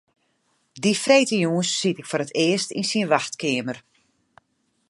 [0.81, 3.77] Dy freedtejûns siet ik foar it earst yn syn wachtkeamer.